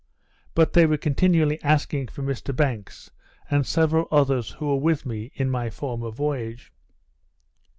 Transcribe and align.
But 0.55 0.73
they 0.73 0.87
were 0.87 0.97
continually 0.97 1.61
asking 1.61 2.07
for 2.07 2.23
Mr 2.23 2.55
Banks, 2.55 3.11
and 3.51 3.67
several 3.67 4.07
others 4.09 4.53
who 4.53 4.65
were 4.67 4.77
with 4.81 5.05
me 5.05 5.31
in 5.35 5.51
my 5.51 5.69
former 5.69 6.09
voyage. 6.09 6.71